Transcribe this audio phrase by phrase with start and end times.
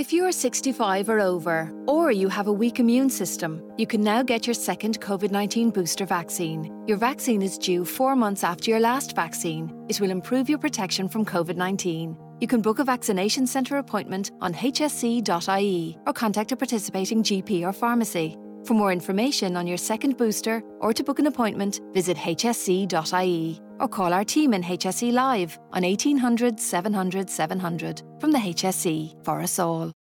[0.00, 4.00] If you are 65 or over, or you have a weak immune system, you can
[4.00, 6.72] now get your second COVID 19 booster vaccine.
[6.86, 9.70] Your vaccine is due four months after your last vaccine.
[9.90, 12.16] It will improve your protection from COVID 19.
[12.40, 17.74] You can book a vaccination centre appointment on hse.ie or contact a participating GP or
[17.74, 18.38] pharmacy.
[18.64, 23.88] For more information on your second booster or to book an appointment, visit hse.ie or
[23.88, 29.58] call our team in HSE Live on 1800 700 700 from the HSE for us
[29.58, 29.92] all.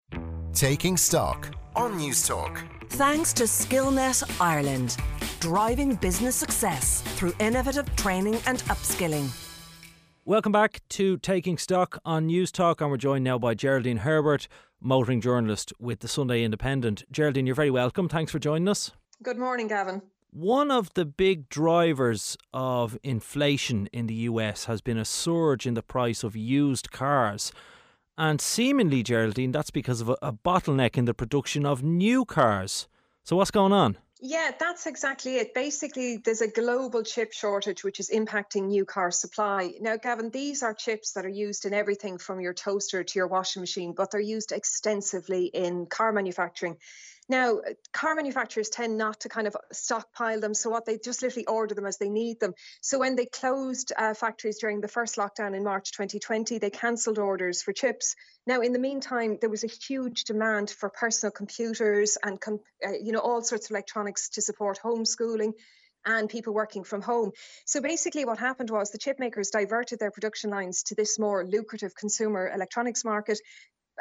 [0.53, 2.61] Taking stock on Newstalk.
[2.89, 4.97] Thanks to Skillnet Ireland,
[5.39, 9.29] driving business success through innovative training and upskilling.
[10.25, 14.47] Welcome back to Taking Stock on Newstalk, and we're joined now by Geraldine Herbert,
[14.79, 17.03] motoring journalist with the Sunday Independent.
[17.11, 18.07] Geraldine, you're very welcome.
[18.07, 18.91] Thanks for joining us.
[19.23, 20.01] Good morning, Gavin.
[20.31, 25.73] One of the big drivers of inflation in the US has been a surge in
[25.73, 27.51] the price of used cars.
[28.15, 32.87] And seemingly, Geraldine, that's because of a, a bottleneck in the production of new cars.
[33.23, 33.97] So, what's going on?
[34.21, 35.55] Yeah, that's exactly it.
[35.55, 39.73] Basically, there's a global chip shortage which is impacting new car supply.
[39.79, 43.27] Now, Gavin, these are chips that are used in everything from your toaster to your
[43.27, 46.77] washing machine, but they're used extensively in car manufacturing.
[47.29, 47.59] Now,
[47.93, 50.55] car manufacturers tend not to kind of stockpile them.
[50.55, 52.53] So, what they just literally order them as they need them.
[52.81, 57.19] So, when they closed uh, factories during the first lockdown in March 2020, they cancelled
[57.19, 58.15] orders for chips.
[58.47, 62.93] Now, in the meantime, there was a huge demand for personal computers and, com- uh,
[62.99, 65.53] you know, all sorts of electronics to support homeschooling
[66.05, 67.31] and people working from home.
[67.65, 71.45] So basically, what happened was the chip makers diverted their production lines to this more
[71.45, 73.39] lucrative consumer electronics market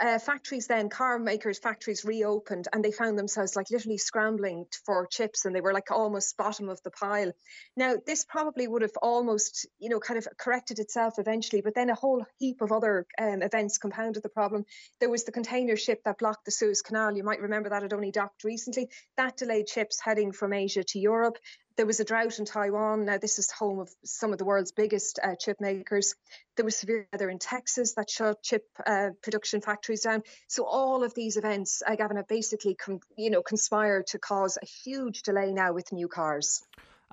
[0.01, 5.07] uh, factories then car makers factories reopened and they found themselves like literally scrambling for
[5.07, 7.33] chips and they were like almost bottom of the pile.
[7.77, 11.91] Now this probably would have almost you know kind of corrected itself eventually but then
[11.91, 14.65] a whole heap of other um, events compounded the problem.
[15.01, 17.17] There was the container ship that blocked the suez canal.
[17.17, 18.89] You might remember that had only docked recently.
[19.17, 21.39] That delayed ships heading from asia to europe
[21.79, 23.05] there was a drought in Taiwan.
[23.05, 26.17] Now, this is home of some of the world's biggest uh, chip makers.
[26.57, 30.25] There was severe weather in Texas that shut chip uh, production factories down.
[30.49, 34.59] So all of these events, uh, Gavin, have basically, com- you know, conspired to cause
[34.61, 36.63] a huge delay now with new cars.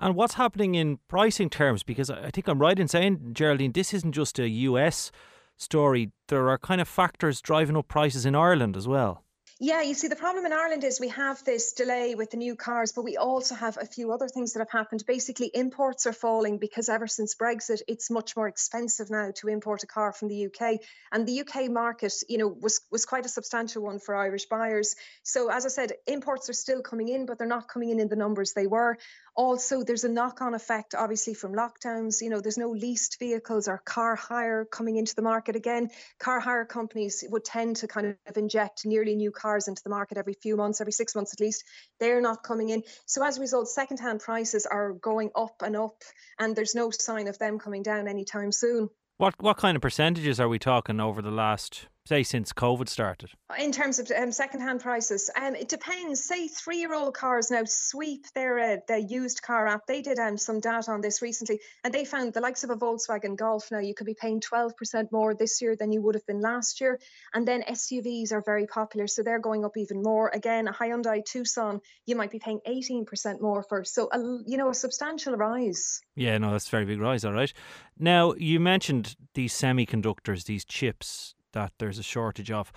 [0.00, 1.84] And what's happening in pricing terms?
[1.84, 5.12] Because I think I'm right in saying, Geraldine, this isn't just a US
[5.56, 6.10] story.
[6.26, 9.22] There are kind of factors driving up prices in Ireland as well.
[9.58, 12.56] Yeah, you see, the problem in Ireland is we have this delay with the new
[12.56, 15.04] cars, but we also have a few other things that have happened.
[15.06, 19.82] Basically, imports are falling because ever since Brexit, it's much more expensive now to import
[19.82, 20.80] a car from the UK.
[21.10, 24.94] And the UK market, you know, was was quite a substantial one for Irish buyers.
[25.22, 28.08] So, as I said, imports are still coming in, but they're not coming in in
[28.08, 28.98] the numbers they were.
[29.36, 32.22] Also, there's a knock-on effect, obviously, from lockdowns.
[32.22, 35.90] You know, there's no leased vehicles or car hire coming into the market again.
[36.18, 40.16] Car hire companies would tend to kind of inject nearly new cars into the market
[40.16, 41.64] every few months, every six months at least.
[42.00, 42.82] They're not coming in.
[43.04, 46.02] So as a result, second-hand prices are going up and up,
[46.38, 48.88] and there's no sign of them coming down anytime soon.
[49.18, 53.30] What what kind of percentages are we talking over the last say since COVID started?
[53.58, 56.24] In terms of um, second-hand prices, um, it depends.
[56.24, 59.86] Say three-year-old cars now sweep their uh, their used car app.
[59.86, 62.76] They did um, some data on this recently, and they found the likes of a
[62.76, 66.26] Volkswagen Golf now you could be paying 12% more this year than you would have
[66.26, 66.98] been last year.
[67.34, 70.30] And then SUVs are very popular, so they're going up even more.
[70.32, 73.84] Again, a Hyundai Tucson you might be paying 18% more for.
[73.84, 76.00] So a, you know a substantial rise.
[76.14, 77.24] Yeah, no, that's a very big rise.
[77.24, 77.52] All right.
[77.98, 82.70] Now you mentioned these semiconductors, these chips that there's a shortage of.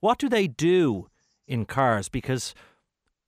[0.00, 1.08] What do they do
[1.46, 2.08] in cars?
[2.08, 2.54] Because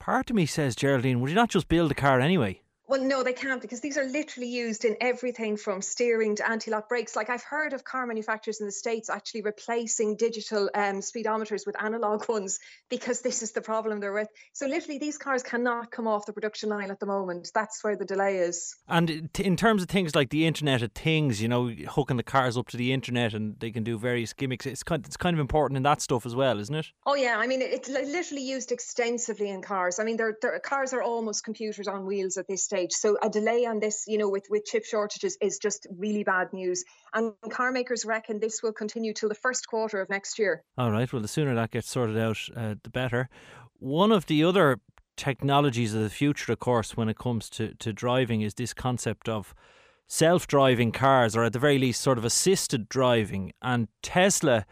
[0.00, 2.62] part of me says, Geraldine, would you not just build a car anyway?
[2.86, 6.70] Well, no, they can't because these are literally used in everything from steering to anti
[6.70, 7.16] lock brakes.
[7.16, 11.82] Like I've heard of car manufacturers in the States actually replacing digital um, speedometers with
[11.82, 12.58] analog ones
[12.90, 14.28] because this is the problem they're with.
[14.52, 17.50] So, literally, these cars cannot come off the production line at the moment.
[17.54, 18.76] That's where the delay is.
[18.86, 22.58] And in terms of things like the Internet of Things, you know, hooking the cars
[22.58, 25.40] up to the Internet and they can do various gimmicks, it's kind, it's kind of
[25.40, 26.86] important in that stuff as well, isn't it?
[27.06, 27.36] Oh, yeah.
[27.38, 29.98] I mean, it's literally used extensively in cars.
[29.98, 32.92] I mean, they're, they're, cars are almost computers on wheels at this stage stage.
[32.92, 36.52] So a delay on this, you know, with, with chip shortages is just really bad
[36.52, 36.84] news.
[37.12, 40.62] And car makers reckon this will continue till the first quarter of next year.
[40.76, 41.10] All right.
[41.12, 43.28] Well, the sooner that gets sorted out, uh, the better.
[43.78, 44.80] One of the other
[45.16, 49.28] technologies of the future, of course, when it comes to, to driving, is this concept
[49.28, 49.54] of
[50.08, 53.52] self driving cars, or at the very least, sort of assisted driving.
[53.62, 54.66] And Tesla,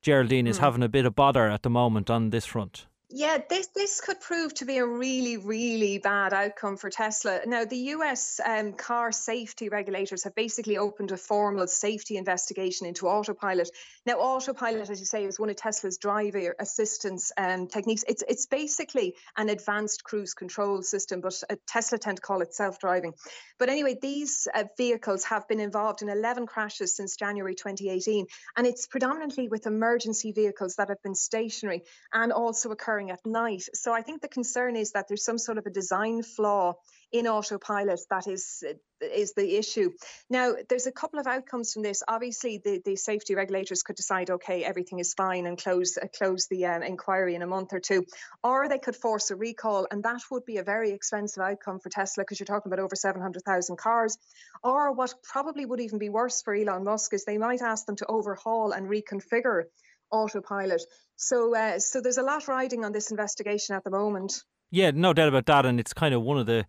[0.00, 0.64] Geraldine, is hmm.
[0.64, 2.86] having a bit of bother at the moment on this front.
[3.10, 7.40] Yeah, this this could prove to be a really really bad outcome for Tesla.
[7.46, 8.38] Now, the U.S.
[8.44, 13.70] Um, car safety regulators have basically opened a formal safety investigation into autopilot.
[14.04, 18.04] Now, autopilot, as you say, is one of Tesla's driver assistance um, techniques.
[18.06, 22.52] It's it's basically an advanced cruise control system, but uh, Tesla tend to call it
[22.52, 23.14] self-driving.
[23.58, 28.66] But anyway, these uh, vehicles have been involved in 11 crashes since January 2018, and
[28.66, 33.62] it's predominantly with emergency vehicles that have been stationary and also occur occurring at night.
[33.74, 36.74] So I think the concern is that there's some sort of a design flaw
[37.10, 38.62] in autopilot that is
[39.00, 39.92] is the issue.
[40.28, 42.02] Now, there's a couple of outcomes from this.
[42.08, 46.48] Obviously, the, the safety regulators could decide, okay, everything is fine and close uh, close
[46.48, 48.04] the um, inquiry in a month or two,
[48.42, 51.90] or they could force a recall, and that would be a very expensive outcome for
[51.90, 54.18] Tesla because you're talking about over 700,000 cars.
[54.62, 57.96] Or what probably would even be worse for Elon Musk is they might ask them
[57.96, 59.64] to overhaul and reconfigure
[60.10, 60.82] autopilot.
[61.18, 64.44] So, uh, so there's a lot riding on this investigation at the moment.
[64.70, 66.64] Yeah, no doubt about that, and it's kind of one of the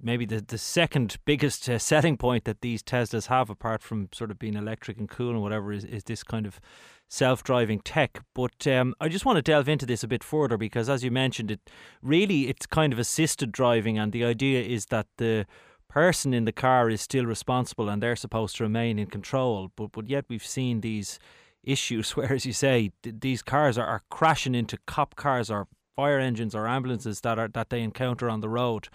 [0.00, 4.30] maybe the, the second biggest uh, selling point that these Teslas have, apart from sort
[4.30, 6.60] of being electric and cool and whatever, is, is this kind of
[7.08, 8.22] self driving tech.
[8.34, 11.10] But um, I just want to delve into this a bit further because, as you
[11.10, 11.68] mentioned, it
[12.00, 15.44] really it's kind of assisted driving, and the idea is that the
[15.88, 19.72] person in the car is still responsible and they're supposed to remain in control.
[19.74, 21.18] But but yet we've seen these
[21.64, 25.68] issues where, as you say, th- these cars are, are crashing into cop cars or
[25.96, 28.88] fire engines or ambulances that are that they encounter on the road.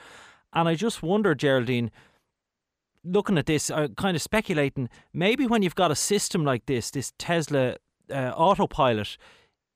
[0.53, 1.91] And I just wonder, Geraldine,
[3.03, 6.91] looking at this, uh, kind of speculating, maybe when you've got a system like this,
[6.91, 7.75] this Tesla
[8.09, 9.17] uh, autopilot,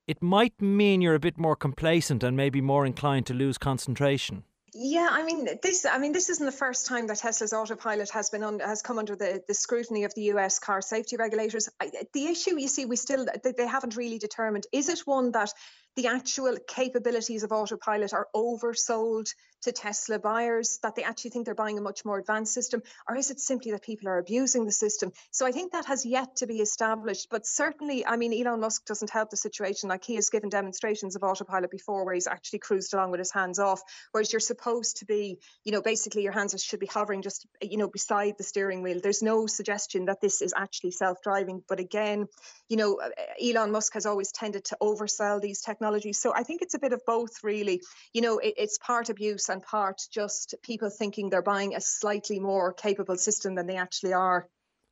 [0.07, 4.44] it might mean you're a bit more complacent and maybe more inclined to lose concentration.
[4.74, 5.86] Yeah, I mean this.
[5.86, 9.00] I mean this isn't the first time that Tesla's autopilot has been on, has come
[9.00, 10.60] under the, the scrutiny of the U.S.
[10.60, 11.69] car safety regulators.
[11.80, 15.52] I, the issue, you see, we still they haven't really determined is it one that
[15.96, 19.28] the actual capabilities of autopilot are oversold
[19.63, 23.15] to Tesla buyers, that they actually think they're buying a much more advanced system, or
[23.15, 25.12] is it simply that people are abusing the system?
[25.31, 27.27] So I think that has yet to be established.
[27.30, 29.89] But certainly, I mean, Elon Musk doesn't help the situation.
[29.89, 33.31] Like he has given demonstrations of autopilot before where he's actually cruised along with his
[33.31, 33.81] hands off,
[34.12, 37.77] whereas you're supposed to be, you know, basically your hands should be hovering just, you
[37.77, 39.00] know, beside the steering wheel.
[39.01, 41.63] There's no suggestion that this is actually self driving.
[41.68, 42.27] But again,
[42.69, 43.09] you know, uh,
[43.42, 46.94] Elon Musk has always tended to oversell these technologies so I think it's a bit
[46.94, 47.81] of both, really.
[48.13, 52.39] You know, it, it's part abuse and part just people thinking they're buying a slightly
[52.39, 54.48] more capable system than they actually are.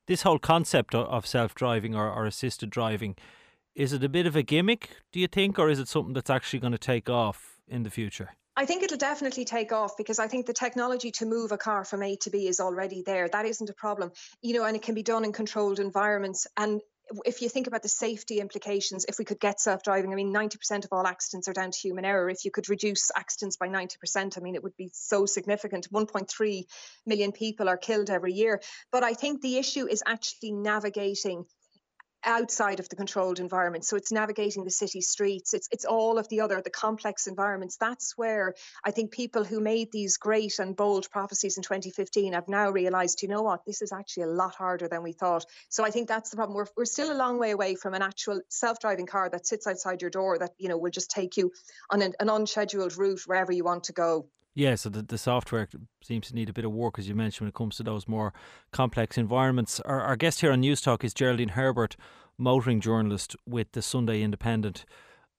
[0.07, 3.15] This whole concept of self driving or, or assisted driving,
[3.73, 6.29] is it a bit of a gimmick, do you think, or is it something that's
[6.29, 8.29] actually going to take off in the future?
[8.57, 11.83] I think it'll definitely take off because I think the technology to move a car
[11.83, 13.27] from A to B is already there.
[13.27, 16.47] That isn't a problem, you know, and it can be done in controlled environments.
[16.56, 16.79] And
[17.25, 20.34] if you think about the safety implications, if we could get self driving, I mean,
[20.34, 22.30] 90% of all accidents are down to human error.
[22.30, 25.92] If you could reduce accidents by 90%, I mean, it would be so significant.
[25.92, 26.66] 1.3
[27.06, 28.62] million people are killed every year.
[28.92, 31.46] But I think the issue is actually navigating
[32.25, 33.86] outside of the controlled environment.
[33.86, 35.54] So it's navigating the city streets.
[35.54, 37.77] It's it's all of the other the complex environments.
[37.77, 42.48] That's where I think people who made these great and bold prophecies in 2015 have
[42.48, 45.45] now realized, you know what, this is actually a lot harder than we thought.
[45.69, 46.56] So I think that's the problem.
[46.56, 50.01] We're we're still a long way away from an actual self-driving car that sits outside
[50.01, 51.51] your door that you know will just take you
[51.89, 54.27] on an, an unscheduled route wherever you want to go.
[54.57, 55.68] Yeah, so the, the software
[56.02, 58.07] seems to need a bit of work, as you mentioned, when it comes to those
[58.07, 58.34] more
[58.72, 59.81] complex environments.
[59.81, 61.98] Our, our guest here on Newstalk is Geraldine Herbert,
[62.38, 64.86] motoring journalist with the Sunday Independent.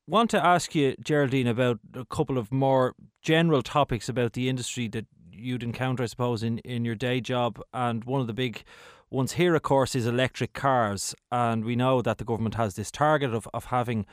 [0.07, 4.87] Want to ask you, Geraldine, about a couple of more general topics about the industry
[4.89, 7.59] that you'd encounter, I suppose, in, in your day job.
[7.73, 8.65] And one of the big
[9.09, 11.15] ones here, of course, is electric cars.
[11.33, 14.05] And we know that the government has this target of, of having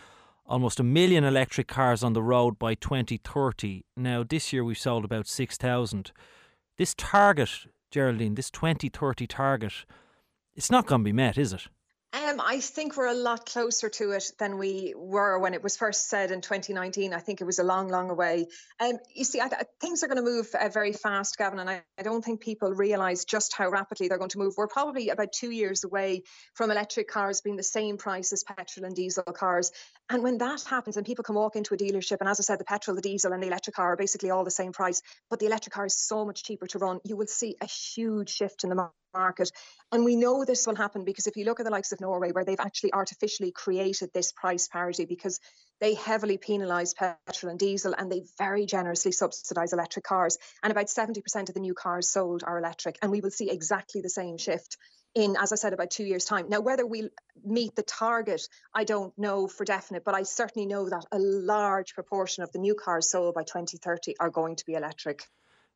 [0.45, 3.85] almost a million electric cars on the road by 2030.
[3.95, 6.11] Now, this year we've sold about 6,000.
[6.77, 7.49] This target,
[7.91, 9.73] Geraldine, this 2030 target,
[10.55, 11.67] it's not going to be met, is it?
[12.13, 15.75] Um, I think we're a lot closer to it than we were when it was
[15.75, 17.11] first said in 2019.
[17.11, 18.45] I think it was a long, long away.
[18.79, 21.67] Um, you see, I, I, things are going to move uh, very fast, Gavin, and
[21.67, 24.53] I, I don't think people realise just how rapidly they're going to move.
[24.55, 26.21] We're probably about two years away
[26.53, 29.71] from electric cars being the same price as petrol and diesel cars.
[30.07, 32.59] And when that happens, and people can walk into a dealership, and as I said,
[32.59, 35.01] the petrol, the diesel, and the electric car are basically all the same price,
[35.31, 38.29] but the electric car is so much cheaper to run, you will see a huge
[38.29, 39.51] shift in the market market.
[39.91, 42.31] And we know this will happen because if you look at the likes of Norway,
[42.31, 45.39] where they've actually artificially created this price parity because
[45.79, 50.37] they heavily penalise petrol and diesel and they very generously subsidise electric cars.
[50.63, 52.97] And about 70% of the new cars sold are electric.
[53.01, 54.77] And we will see exactly the same shift
[55.15, 56.49] in, as I said, about two years' time.
[56.49, 57.09] Now, whether we'll
[57.43, 58.41] meet the target,
[58.73, 62.59] I don't know for definite, but I certainly know that a large proportion of the
[62.59, 65.23] new cars sold by 2030 are going to be electric.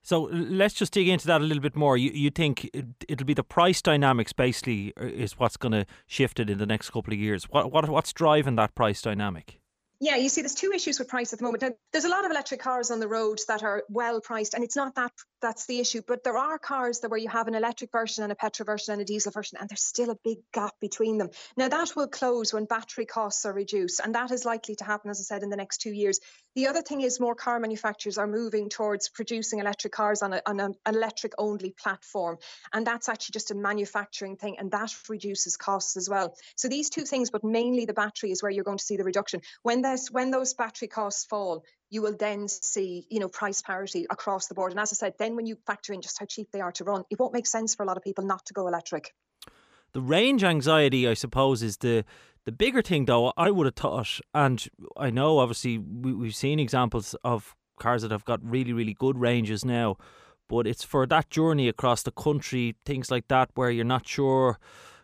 [0.08, 1.98] So let's just dig into that a little bit more.
[1.98, 2.70] You, you think
[3.10, 6.66] it'll be the price dynamics basically uh, is what's going to shift it in the
[6.66, 7.44] next couple of years?
[7.50, 9.60] What, what what's driving that price dynamic?
[10.00, 11.64] Yeah, you see, there's two issues with price at the moment.
[11.92, 14.76] There's a lot of electric cars on the road that are well priced, and it's
[14.76, 15.12] not that
[15.42, 16.02] that's the issue.
[16.08, 18.94] But there are cars that where you have an electric version and a petrol version
[18.94, 21.30] and a diesel version, and there's still a big gap between them.
[21.56, 25.10] Now that will close when battery costs are reduced, and that is likely to happen,
[25.10, 26.20] as I said, in the next two years.
[26.56, 30.42] The other thing is more car manufacturers are moving towards producing electric cars on, a,
[30.46, 32.38] on an electric only platform,
[32.72, 36.36] and that's actually just a manufacturing thing, and that reduces costs as well.
[36.56, 39.04] So these two things, but mainly the battery is where you're going to see the
[39.04, 39.42] reduction.
[39.64, 44.06] When this when those battery costs fall, you will then see, you know, price parity
[44.10, 44.72] across the board.
[44.72, 46.84] And as I said, then when you factor in just how cheap they are to
[46.84, 49.14] run, it won't make sense for a lot of people not to go electric.
[49.94, 52.04] The range anxiety, I suppose, is the
[52.46, 53.34] the bigger thing, though.
[53.36, 54.66] I would have thought, and
[54.96, 59.18] I know obviously we, we've seen examples of cars that have got really, really good
[59.18, 59.98] ranges now,
[60.48, 64.60] but it's for that journey across the country, things like that, where you're not sure,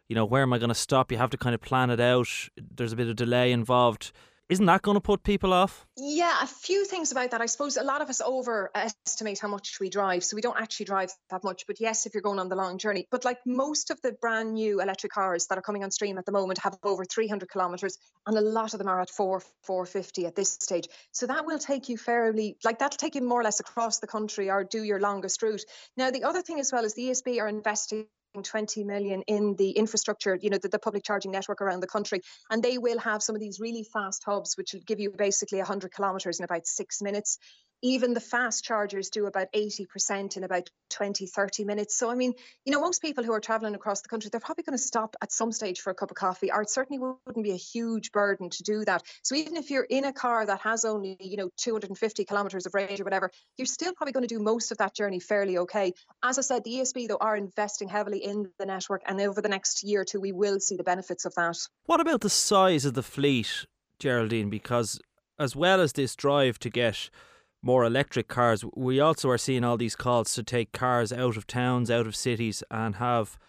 [0.07, 1.11] you know, where am I going to stop?
[1.11, 2.29] You have to kind of plan it out.
[2.55, 4.13] There's a bit of delay involved
[4.49, 5.85] isn't that going to put people off?
[5.97, 7.41] Yeah, a few things about that.
[7.41, 10.85] I suppose a lot of us overestimate how much we drive, so we don't actually
[10.85, 11.65] drive that much.
[11.65, 14.53] But yes, if you're going on the long journey, but like most of the brand
[14.53, 17.97] new electric cars that are coming on stream at the moment have over 300 kilometers,
[18.27, 20.87] and a lot of them are at four 450 at this stage.
[21.11, 24.07] So that will take you fairly, like that'll take you more or less across the
[24.07, 25.63] country or do your longest route.
[25.95, 28.07] Now, the other thing as well is the ESB are investing
[28.41, 32.21] 20 million in the infrastructure, you know, the, the, public charging network around the country.
[32.49, 35.59] And they will have some of these really fast hubs, which will give you basically
[35.59, 37.37] 100 kilometers in about six minutes
[37.83, 41.95] even the fast chargers do about 80% in about 20 30 minutes.
[41.95, 42.33] So i mean
[42.65, 45.15] you know most people who are traveling across the country they're probably going to stop
[45.21, 46.51] at some stage for a cup of coffee.
[46.51, 49.03] Or it certainly wouldn't be a huge burden to do that.
[49.21, 52.73] So even if you're in a car that has only you know 250 kilometers of
[52.73, 55.93] range or whatever you're still probably going to do most of that journey fairly okay.
[56.23, 59.49] As i said the esb though are investing heavily in the network and over the
[59.49, 61.57] next year or two we will see the benefits of that.
[61.85, 63.65] What about the size of the fleet
[63.99, 64.49] geraldine?
[64.49, 64.99] Because
[65.39, 67.09] as well as this drive to get
[67.63, 71.47] more electric cars, we also are seeing all these calls to take cars out of
[71.47, 73.39] towns, out of cities, and have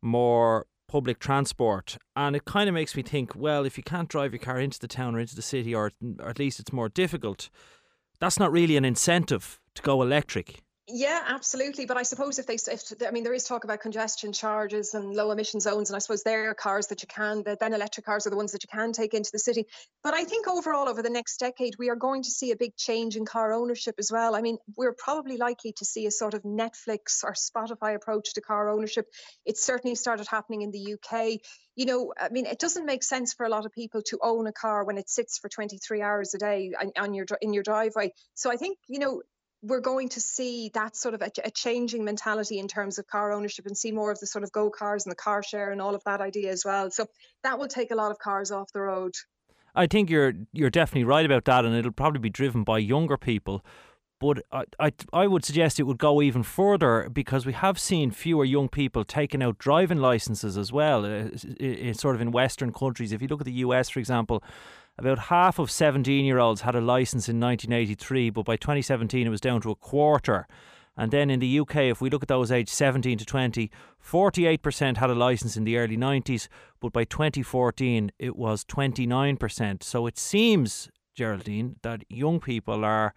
[0.00, 1.98] more public transport.
[2.14, 4.78] And it kind of makes me think, well, if you can't drive your car into
[4.78, 7.50] the town or into the city, or, or at least it's more difficult,
[8.20, 10.62] that's not really an incentive to go electric.
[10.88, 11.84] Yeah, absolutely.
[11.84, 15.16] But I suppose if they, if I mean, there is talk about congestion charges and
[15.16, 18.24] low emission zones, and I suppose there are cars that you can, then electric cars
[18.24, 19.66] are the ones that you can take into the city.
[20.04, 22.76] But I think overall, over the next decade, we are going to see a big
[22.76, 24.36] change in car ownership as well.
[24.36, 28.40] I mean, we're probably likely to see a sort of Netflix or Spotify approach to
[28.40, 29.06] car ownership.
[29.44, 31.40] It certainly started happening in the UK.
[31.74, 34.46] You know, I mean, it doesn't make sense for a lot of people to own
[34.46, 38.12] a car when it sits for 23 hours a day on your in your driveway.
[38.34, 39.22] So I think you know
[39.62, 43.32] we're going to see that sort of a, a, changing mentality in terms of car
[43.32, 45.94] ownership and see more of the sort of GoCars and the car share and all
[45.94, 46.90] of that idea as well.
[46.90, 47.06] So
[47.42, 49.14] that will take a lot of cars off the road.
[49.74, 53.18] I think you're you're definitely right about that, and it'll probably be driven by younger
[53.18, 53.62] people.
[54.18, 58.10] But I, I, I would suggest it would go even further because we have seen
[58.10, 63.12] fewer young people taking out driving licenses as well, uh, sort of in Western countries.
[63.12, 64.42] If you look at the US, for example,
[64.98, 69.30] about half of 17 year olds had a licence in 1983, but by 2017 it
[69.30, 70.46] was down to a quarter.
[70.96, 73.70] And then in the UK, if we look at those aged 17 to 20,
[74.02, 76.48] 48% had a licence in the early 90s,
[76.80, 79.82] but by 2014 it was 29%.
[79.82, 83.12] So it seems, Geraldine, that young people are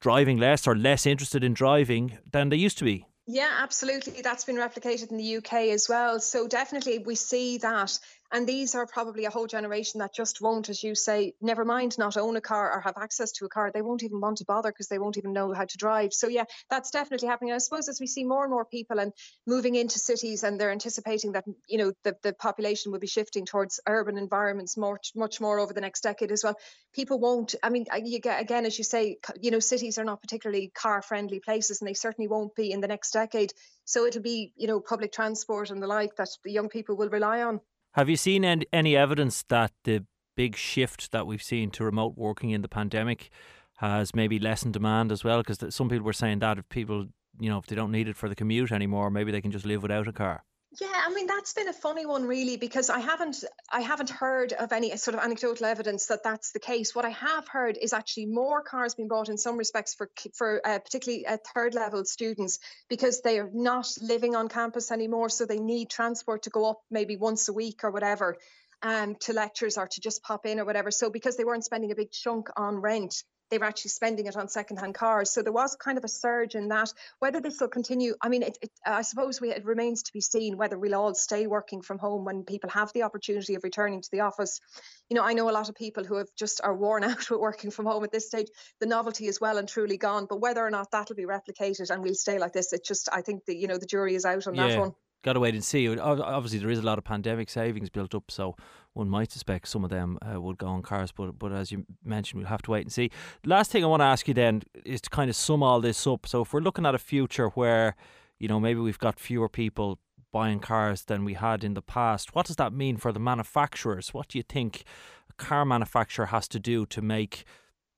[0.00, 3.06] driving less or less interested in driving than they used to be.
[3.26, 4.20] Yeah, absolutely.
[4.20, 6.20] That's been replicated in the UK as well.
[6.20, 7.98] So definitely we see that
[8.34, 11.96] and these are probably a whole generation that just won't, as you say, never mind
[11.98, 13.70] not own a car or have access to a car.
[13.72, 16.12] They won't even want to bother because they won't even know how to drive.
[16.12, 17.52] So, yeah, that's definitely happening.
[17.52, 19.12] I suppose as we see more and more people and
[19.46, 23.46] moving into cities and they're anticipating that, you know, the, the population will be shifting
[23.46, 26.56] towards urban environments much, much more over the next decade as well.
[26.92, 30.20] People won't, I mean, you get, again, as you say, you know, cities are not
[30.20, 33.52] particularly car friendly places and they certainly won't be in the next decade.
[33.84, 37.10] So it'll be, you know, public transport and the like that the young people will
[37.10, 37.60] rely on.
[37.94, 40.04] Have you seen any, evidence that the
[40.36, 43.30] big shift that we've seen to remote working in the pandemic
[43.76, 45.44] has maybe lessened demand as well?
[45.44, 47.06] Because some people were saying that if people,
[47.38, 49.64] you know, if they don't need it for the commute anymore, maybe they can just
[49.64, 50.42] live without a car.
[50.80, 54.52] Yeah, I mean that's been a funny one really because I haven't I haven't heard
[54.52, 56.94] of any sort of anecdotal evidence that that's the case.
[56.94, 60.60] What I have heard is actually more cars being bought in some respects for for
[60.64, 65.46] uh, particularly uh, third level students because they are not living on campus anymore, so
[65.46, 68.36] they need transport to go up maybe once a week or whatever.
[68.82, 70.90] Um, to lectures or to just pop in or whatever.
[70.90, 73.14] So because they weren't spending a big chunk on rent,
[73.50, 75.30] they were actually spending it on second-hand cars.
[75.30, 76.92] So there was kind of a surge in that.
[77.18, 80.20] Whether this will continue, I mean, it, it, I suppose we, it remains to be
[80.20, 84.00] seen whether we'll all stay working from home when people have the opportunity of returning
[84.00, 84.60] to the office.
[85.08, 87.40] You know, I know a lot of people who have just are worn out with
[87.40, 88.48] working from home at this stage.
[88.80, 92.02] The novelty is well and truly gone, but whether or not that'll be replicated and
[92.02, 94.46] we'll stay like this, it just, I think that you know the jury is out
[94.46, 94.68] on yeah.
[94.68, 94.94] that one
[95.24, 95.88] got to wait and see.
[95.98, 98.54] Obviously, there is a lot of pandemic savings built up, so
[98.92, 101.10] one might suspect some of them uh, would go on cars.
[101.10, 103.10] But but as you mentioned, we'll have to wait and see.
[103.44, 106.06] Last thing I want to ask you then is to kind of sum all this
[106.06, 106.26] up.
[106.26, 107.96] So if we're looking at a future where,
[108.38, 109.98] you know, maybe we've got fewer people
[110.30, 114.12] buying cars than we had in the past, what does that mean for the manufacturers?
[114.12, 114.84] What do you think
[115.30, 117.44] a car manufacturer has to do to make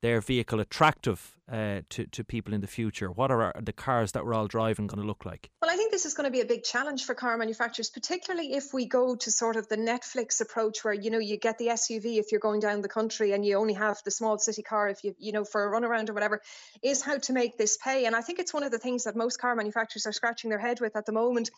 [0.02, 3.10] their vehicle attractive uh, to, to people in the future?
[3.10, 5.50] What are the cars that we're all driving going to look like?
[5.62, 8.54] Well, I think this is going to be a big challenge for car manufacturers, particularly
[8.54, 11.68] if we go to sort of the Netflix approach where, you know, you get the
[11.68, 14.88] SUV if you're going down the country and you only have the small city car
[14.88, 16.40] if you, you know, for a run around or whatever,
[16.82, 18.06] is how to make this pay.
[18.06, 20.58] And I think it's one of the things that most car manufacturers are scratching their
[20.58, 21.50] head with at the moment.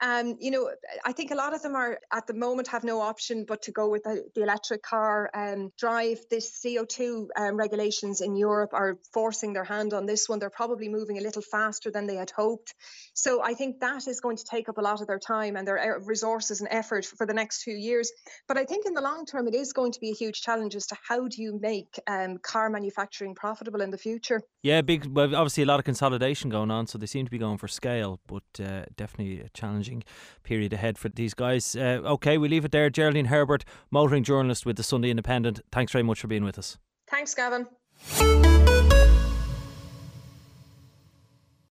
[0.00, 0.70] Um, you know,
[1.04, 3.72] I think a lot of them are at the moment have no option but to
[3.72, 6.18] go with the, the electric car um, drive.
[6.30, 10.38] This CO2 um, regulations in Europe are forced forcing their hand on this one.
[10.38, 12.72] They're probably moving a little faster than they had hoped.
[13.14, 15.66] So I think that is going to take up a lot of their time and
[15.66, 18.12] their uh, resources and effort for the next few years.
[18.46, 20.76] But I think in the long term, it is going to be a huge challenge
[20.76, 24.40] as to how do you make um, car manufacturing profitable in the future.
[24.62, 25.06] Yeah, big.
[25.06, 27.66] Well, obviously a lot of consolidation going on, so they seem to be going for
[27.66, 30.04] scale, but uh, definitely a challenging
[30.44, 31.74] period ahead for these guys.
[31.74, 32.88] Uh, okay, we leave it there.
[32.88, 35.60] Geraldine Herbert, motoring journalist with the Sunday Independent.
[35.72, 36.78] Thanks very much for being with us.
[37.10, 37.66] Thanks, Gavin.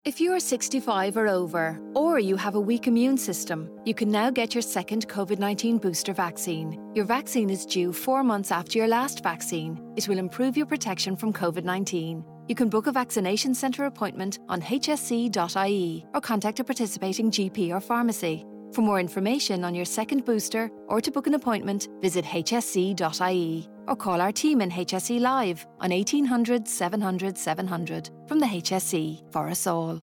[0.04, 4.32] If you're 65 or over, or you have a weak immune system, you can now
[4.32, 6.82] get your second COVID 19 booster vaccine.
[6.96, 9.80] Your vaccine is due four months after your last vaccine.
[9.96, 12.26] It will improve your protection from COVID 19.
[12.48, 17.80] You can book a vaccination centre appointment on hse.ie or contact a participating GP or
[17.80, 18.44] pharmacy.
[18.74, 23.96] For more information on your second booster or to book an appointment, visit hse.ie or
[23.96, 29.68] call our team in HSE Live on 1800 700 700 from the HSE for us
[29.68, 30.00] all.